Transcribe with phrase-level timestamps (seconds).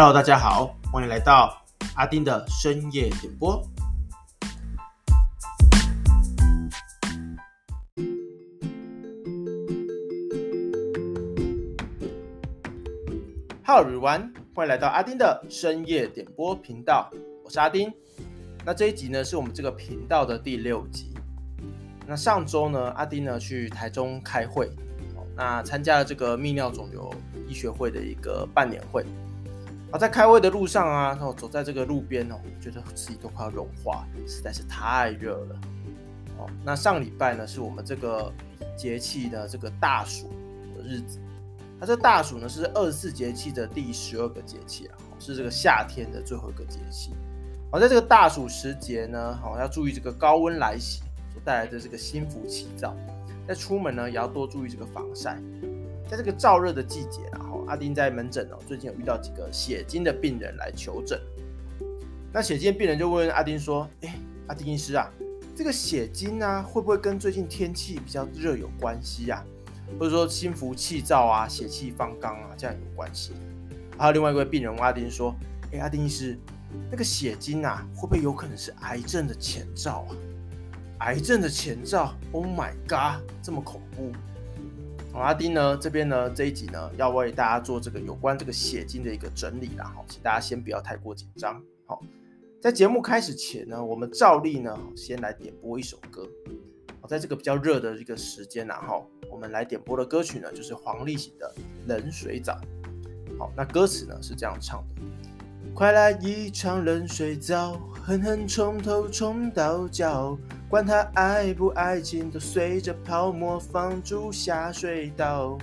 [0.00, 1.60] Hello，大家好，欢迎来到
[1.96, 3.60] 阿丁的深夜点播。
[13.64, 17.10] Hello everyone，欢迎来到阿丁的深夜点播频道，
[17.44, 17.92] 我是阿丁。
[18.64, 21.12] 那这一集呢，是我们这个频道的第六集。
[22.06, 24.70] 那上周呢，阿丁呢去台中开会，
[25.34, 27.12] 那参加了这个泌尿肿瘤
[27.48, 29.04] 医学会的一个半年会。
[29.90, 35.60] 啊，在开会的路上啊，然后走在这个路边哦，觉得自己都快要融化，实在是太热了。
[36.38, 38.32] 哦，那上礼拜呢，是我们这个
[38.76, 40.28] 节气的这个大暑
[40.76, 41.18] 的日子。
[41.80, 47.12] 那这大暑呢，是二十四节气的第十二个节气啊，是这个夏天的最后一个节气。
[47.70, 51.00] 好，在这个大暑时节呢，好要注意这个高温来袭
[51.32, 51.40] 所。
[51.44, 52.94] 带来的这个心浮气躁，
[53.46, 55.40] 在出门呢也要多注意这个防晒。
[56.10, 61.20] 在这个燥热的季节，啊阿丁在门诊哦，最近有遇到几个血精的病人来求诊。
[62.32, 65.10] 那血精病人就问阿丁说：“哎，阿丁医师啊，
[65.54, 69.44] 这个血精啊，会不会跟最近天气比较热有关系啊？
[69.98, 73.32] 或者说心浮气躁啊，血气方刚啊，这样有关系？”
[73.98, 75.34] 还有另外一位病人问阿丁说
[75.72, 76.38] ：“哎，阿丁医师，
[76.90, 80.16] 那个血精啊，会不会有可能是癌症的前兆啊？”
[81.00, 84.10] 癌症的前兆，Oh my god，这么恐怖！
[85.18, 91.60] 好，阿丁呢这边呢这一集呢要为大家做这个有关这个血精的一个整理啦，哈，请大家先不要太过紧张。
[91.86, 92.00] 好，
[92.62, 96.24] 在节目开始前呢，我们照例呢先来点播一首歌。
[97.00, 101.52] 好，在这个比较热的一个时间然后我们来点播的歌曲呢就是黄立行的
[101.88, 102.52] 《冷水澡》。
[103.40, 104.94] 好，那歌词呢是这样唱的。
[105.74, 110.38] 快来一场冷水澡，狠狠从头冲到脚，
[110.68, 115.56] 管他爱不爱情，都随着泡沫放逐下水道。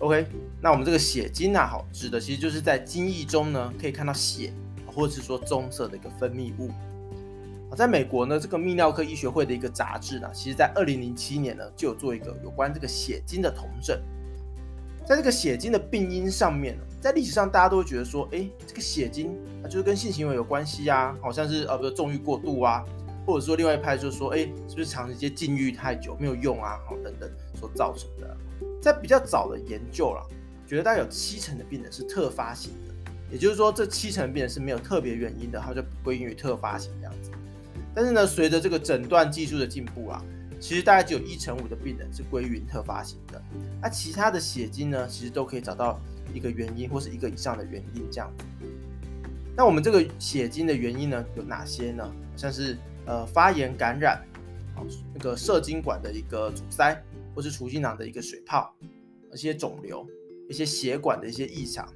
[0.00, 0.26] OK，
[0.60, 4.52] 那我们这个血精啊，好指的其实就是在精液中呢，可以看到血，
[4.84, 6.70] 或者是说棕色的一个分泌物。
[7.70, 13.96] 好，在美国呢，这个泌尿科医学会的一个杂志呢，其实在二零零七年呢，就有做一个有关这个血精的统整。
[15.06, 22.84] 在这个血精的病因上面呢，在历史上大家都会觉得说，哎，这个血精啊，就是跟性行为有关系啊，好像是呃，比如纵欲过度啊，
[23.26, 24.38] 或者说另外一派就说，哎，
[24.68, 28.36] 是不是长时间禁欲太久没有用啊，好等等所造成的。
[28.80, 30.26] 在比较早的研究了，
[30.66, 32.94] 觉得大概有七成的病人是特发型的，
[33.30, 37.30] 也就是说这七成病人是没有特别原因的，它就归因于特发型这样子。
[37.94, 40.24] 但是呢，随着这个诊断技术的进步啊。
[40.62, 43.42] 其实大概只有一成五的病人是归于特发型的，
[43.80, 45.98] 那其他的血精呢，其实都可以找到
[46.34, 48.44] 一个原因或是一个以上的原因这样子。
[49.56, 52.06] 那我们这个血精的原因呢，有哪些呢？
[52.36, 52.76] 像是
[53.10, 54.24] 呃发炎感染，
[54.72, 56.96] 好那个射精管的一个阻塞，
[57.34, 58.72] 或是储精囊的一个水泡，
[59.32, 60.06] 一些肿瘤，
[60.48, 61.92] 一些血管的一些异常，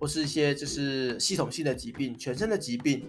[0.00, 3.06] 或是一些就是系统性的疾病、全身的疾病，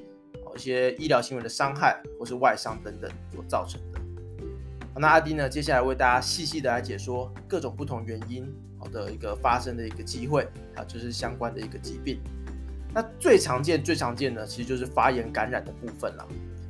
[0.56, 4.00] 一些医疗行为的伤害或是外伤等等所造成的。
[4.96, 5.50] 那阿丁呢？
[5.50, 8.46] 接下来为大家细细的来解说各种不同原因
[8.78, 12.20] 好的一个发生的一个机会，还有就是相关的一个疾病。
[12.94, 16.28] 那最常见、最常见的其实就是发炎感染的部分了。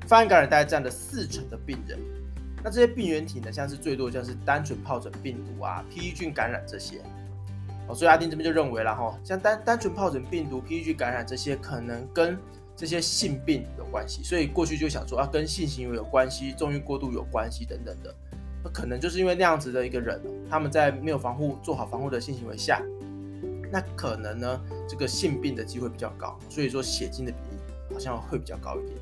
[0.07, 1.99] 发炎感染大概占了四成的病人。
[2.63, 6.13] 那这些病原体呢，像是最多像是单纯疱疹病毒啊、P.E.
[6.13, 7.01] 菌感染这些。
[7.87, 10.83] 哦，所以阿丁这边就认为了哈，像单单纯疱疹病毒、P.E.
[10.83, 12.37] 菌感染这些，可能跟
[12.75, 18.15] 这些性病有关系，所以过去就想说啊，跟性行为有关系、纵欲过度有关系等等的，
[18.63, 22.81] 那可能就是因为那样子的一个人，他们在没有防护、做好防护的性行为下，
[23.71, 28.97] 那可能呢，这个性病的机会比较高，所以说血精的比例好像会比较高一点。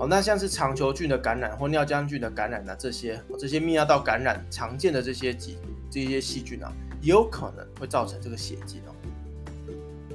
[0.00, 5.58] 好，那像是肠球菌的感染或尿浆菌的感染呢，这些这些泌尿道感染常见的这些疾
[5.90, 6.72] 这些细菌啊，
[7.02, 8.96] 也有可能会造成这个血精哦。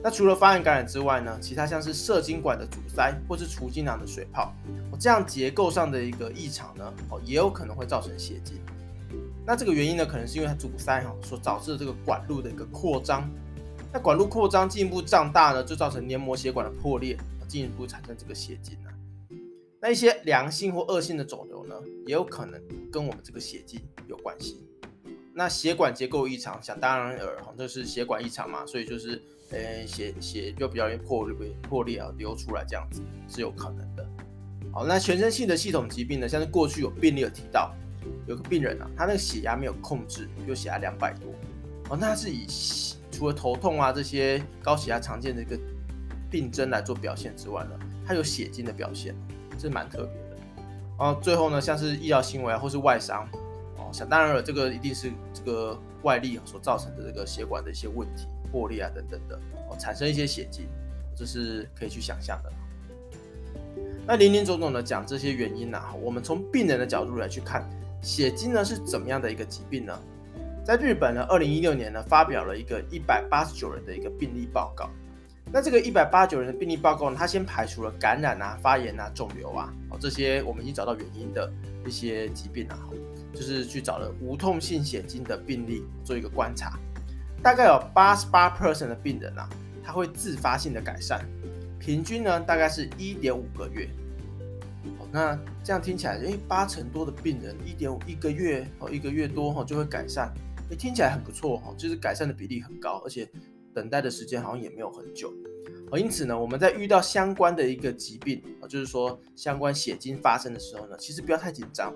[0.02, 4.52] 那除了发炎感染之外呢，其他像是射精管的阻塞或是储精囊的水泡，
[5.00, 8.58] 这样结构上的一个异常呢，哦，也有可能会造成血精。
[9.46, 13.30] 那这个原因呢，可能是因为它阻塞哈所导致的这个管路的一个扩张。
[13.94, 17.16] 那管路扩张进一步胀大呢，就造成黏膜血管的破裂，
[17.48, 18.90] 进一步产生这个血精啊。
[19.86, 21.76] 那一些良性或恶性的肿瘤呢，
[22.08, 22.60] 也有可能
[22.92, 24.60] 跟我们这个血精有关系。
[25.32, 29.22] 那血管结构异常，想当然尔哈，就是血管异常嘛，所以就是。
[29.52, 34.04] 呃，血血就比较容易破裂破裂啊，流出来这样子是有可能的。
[34.74, 37.72] 好，那全身性的系统疾病呢，像是过去有病例有提到，
[38.28, 41.32] 有个病人啊，他那个血压没有控制，又血压两百多，
[41.92, 42.48] 哦，那是以
[43.12, 45.56] 除了头痛啊这些高血压常见的一个
[46.32, 49.16] 病症来做表现之外呢，他有血精的表现，
[49.58, 50.38] 这蛮特别的。
[50.98, 53.28] 然后最后呢，像是医疗行为啊或是外伤，
[53.78, 58.28] 哦，想当然了，这个一定是这个外力所造成的这个血管的一些问题。
[58.52, 59.36] 破裂啊等等的
[59.70, 60.70] 哦，产生一些血迹，
[61.14, 62.54] 这是可以去想象的。
[64.08, 67.68] 那林林总总的讲这些原因呢，我们从病人的角度来去看，
[68.02, 70.00] 血精呢是怎么样的一个疾病呢？
[70.64, 74.90] 在日本呢，二零一六年呢发表了一个一百八十九人的一个病例报告。
[75.52, 81.52] 那这个一百八九人的病例报告呢，它先排除了感染啊、发炎啊、肿瘤啊，哦这些我们已经找到原因的
[81.86, 82.78] 一些疾病啊，
[83.34, 86.78] 就是去找了无痛性血精的病例做一个观察，
[87.42, 89.48] 大概有八十八 percent 的病人啊，
[89.84, 91.26] 他会自发性的改善。
[91.80, 93.88] 平均呢，大概是一点五个月。
[95.12, 100.34] 那这样听起来，诶，八成多的病人一点五一个月哦，一个月多哈就会改善，
[100.70, 103.30] 诶，听起来很不错哈，就是改善的比例很高，而且
[103.76, 105.32] 等待的时间好像也没有很久。
[105.98, 111.94] 因此呢，我们在遇到相关的一个疾病啊，就是说相关血精发生的时候呢，其实不要太紧张。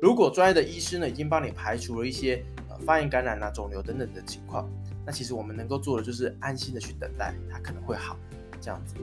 [0.00, 4.70] 如果专业的医师呢已经帮你排除了一些呃发炎感染啊、肿瘤等等的情况，
[5.04, 8.16] 那其实我们能够做的就是安心的去等待，它可能会好
[8.60, 8.94] 这样子。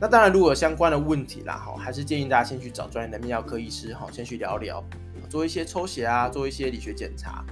[0.00, 4.82] 那当然，如果有相关的问题啦，哈，还是建议大家先去找专业的泌尿科医师，哈，先去聊聊，
[5.28, 7.44] 做一些抽血啊，做一些理学检查，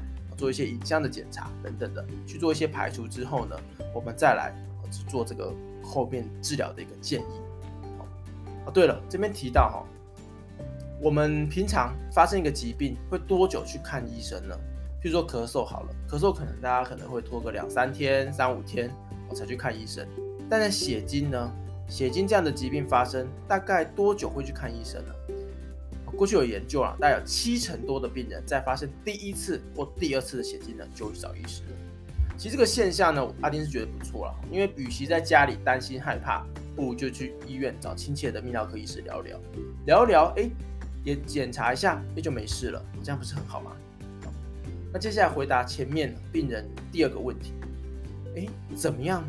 [0.43, 3.57] 做一些影像的检查等等的，去做一些排除之后呢，
[3.95, 4.53] 我们再来
[4.91, 7.35] 去做这个后面治疗的一个建议。
[8.67, 9.87] 哦，对了，这边提到哈，
[11.01, 14.59] 我们平常发生一个疾病会多久去看医生呢？
[15.01, 18.91] 譬如说咳嗽好了，咳嗽可能大家可能会拖个两三天、三五天
[19.29, 20.05] 我才去看医生，
[20.51, 21.53] 但是血精呢？
[21.89, 25.15] 血精这样的疾病发生，大概多久会去看医生呢？
[26.23, 31.63] 过去有研究啊，大概有七成多的病人在发生第一次或第二次的血精呢，就会去找医师。
[32.39, 36.47] 其实这个现象呢，阿丁是觉得不错了，因为与其在家里担心害怕，
[36.77, 39.37] 不如就去医院找亲切的泌尿科医师聊聊，
[39.85, 40.49] 聊聊，哎，
[41.03, 43.73] 也检查一下，那就没事了，这样不是很好吗？
[44.93, 47.53] 那接下来回答前面病人第二个问题，
[48.37, 48.47] 哎，
[48.77, 49.25] 怎么样？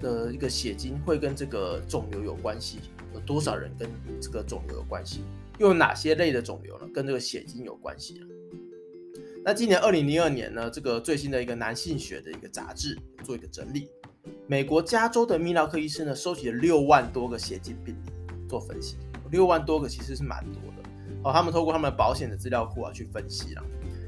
[0.00, 2.78] 的一个血精会跟这个肿瘤有关系？
[3.12, 5.24] 有多少人跟这个肿瘤有关系？
[5.58, 6.88] 又有哪些类的肿瘤呢？
[6.94, 8.20] 跟这个血精有关系
[9.44, 13.88] 那今年二零零二年呢，这个最新的一个男性学的一个杂志做一个整理，
[14.46, 18.10] 美国加州的泌尿科医生呢，收集了六万多个血精病例
[18.48, 18.96] 做分析，
[19.30, 20.88] 六万多个其实是蛮多的。
[21.24, 23.64] 哦，他们透过他们保险的资料库啊去分析了。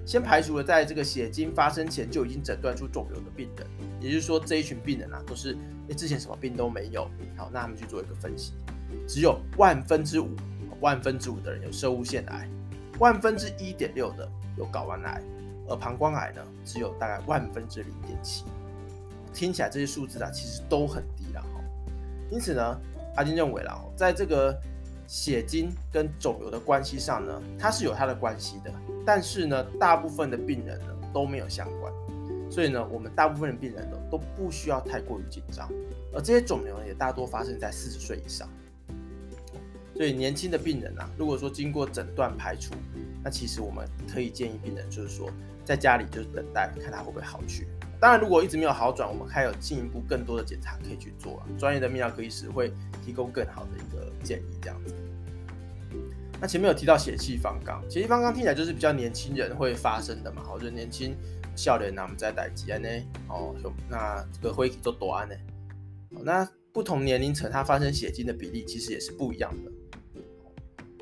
[0.06, 3.66] 先排除了在这个血精发生前就已经诊断出肿瘤的病人，
[4.00, 5.56] 也就是说这一群病人啊都是
[5.88, 7.04] 诶之前什么病都没有，
[7.36, 8.52] 好，那他们去做一个分析，
[9.06, 10.28] 只有万分之五，
[10.80, 12.48] 万分之五的人有射物腺癌，
[12.98, 15.22] 万分之一点六的有睾丸癌，
[15.68, 18.44] 而膀胱癌呢只有大概万分之零点七，
[19.32, 21.60] 听起来这些数字啊其实都很低了哈，
[22.30, 22.80] 因此呢，
[23.16, 24.58] 阿金认为啦，在这个
[25.06, 28.72] 血精跟肿瘤的关系上呢，它是有它的关系的。
[29.04, 31.92] 但是呢，大部分的病人呢都没有相关，
[32.50, 35.68] 所以呢，我们大部分的病人呢都不需要太过于紧张。
[36.12, 38.48] 而这些肿瘤呢也大多发生在四十岁以上，
[40.00, 42.72] 所以年轻的病人啊，如果说经过诊断排除，
[43.22, 45.30] 那其实我们可以建议病人就是说
[45.62, 47.66] 在家里就是等待，看他会不会好去。
[48.00, 51.46] 当然，如果一直没有好转，我们还有进一步更多的检查可以去做啊。
[51.58, 52.72] 专业的泌尿科医师会
[53.04, 54.94] 提供更好的一个建议，这样子。
[56.40, 61.14] 那前面有提到血气方刚，血气方刚听起来就是比较年轻人会发生的嘛，好，就年轻
[61.54, 62.88] 笑脸呐，我们在待机安呢，
[63.28, 63.54] 哦，
[63.86, 65.34] 那这个会做多安呢，
[66.24, 69.70] 那不同年龄层它发生血精的比例其实也是不一样的。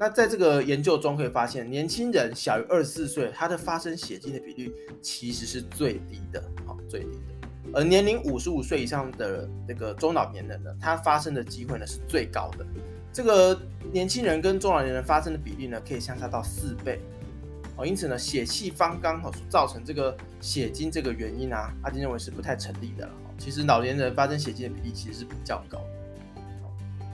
[0.00, 7.48] 那在这个研究中可以发现，年轻人小于二十四岁，它的发生血精的比率其实是最低的，好，最低的。
[7.74, 12.64] 而年龄五十五岁以上的这个中老年人呢，它发生的机会呢是最高的。
[13.12, 13.60] 这个
[13.92, 17.00] 年轻人跟中老年人发生的比例呢，可以相差到四倍
[17.76, 17.84] 哦。
[17.84, 23.12] 因此呢，血气方刚哦，造成这个血精这个原因啊，阿金认为是不太成立的了。
[23.36, 25.82] 其实老年人发生血精的比例其实是比较高。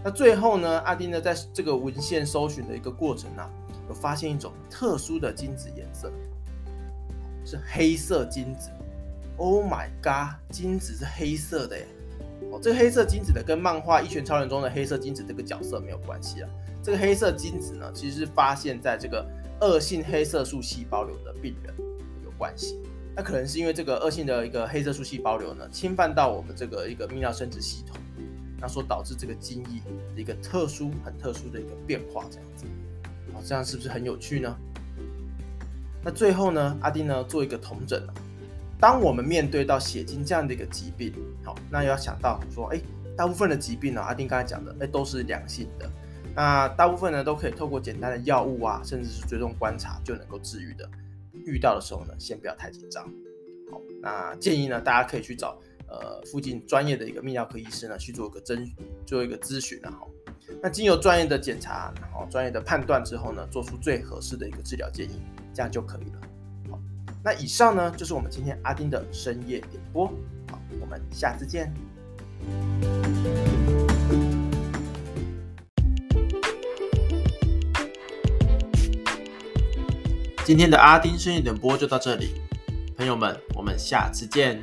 [0.04, 3.50] 那最后呢，阿丁呢在这个文献搜寻的一个过程啊，
[3.88, 6.12] 有发现一种特殊的精子颜色，
[7.44, 8.68] 是黑色精子。
[9.38, 11.86] Oh my god，精子是黑色的耶！
[12.52, 16.50] 哦这个黑色精子呢，跟漫画《一拳超人》中的黑色精子这个角色没有关系啊。
[16.82, 19.26] 这个黑色精子呢，其实是发现在这个
[19.62, 21.74] 恶性黑色素细胞瘤的病人
[22.22, 22.78] 有关系。
[23.16, 27.96] 那可能是因为这个恶性的一个黑色素细胞瘤呢，侵犯到我们这个一个泌尿生殖系统，
[28.64, 29.82] 那所导致这个精液
[30.16, 32.64] 的一个特殊、很特殊的一个变化，这样子。
[33.30, 34.56] 好，这样是不是很有趣呢？
[36.02, 38.14] 那最后呢，阿丁呢做一个同诊啊。
[38.80, 41.12] 当我们面对到血精这样的一个疾病，
[41.44, 42.80] 好，那要想到说，哎，
[43.14, 45.86] 大部分的疾病呢，阿丁刚才讲的，哎，都是良性的，
[46.34, 50.88] 那大部分呢都可以透过简单的药物啊，甚至是追踪观察就能够治愈的。
[51.44, 53.04] 遇到的时候呢，先不要太紧张。
[53.70, 55.58] 好，那建议呢，大家可以去找
[55.94, 58.68] 呃附近专业的一个泌尿科医师呢去做一个咨
[59.06, 60.10] 做一个咨询然后，
[60.62, 65.20] 那经由专业的检查，然后专业的判断之后呢，做出最合适的一个治疗建议，
[65.52, 66.20] 这样就可以了。
[66.70, 66.80] 好，
[67.22, 70.06] 那以上呢就是我们今天阿丁的深夜点播，
[70.50, 71.72] 好，我们下次见。
[80.44, 82.34] 今天的阿丁深夜点播就到这里，
[82.98, 84.62] 朋友们，我们下次见。